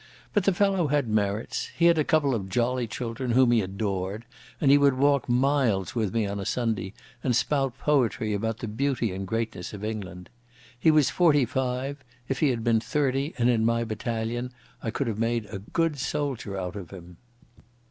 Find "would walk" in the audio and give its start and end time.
4.79-5.29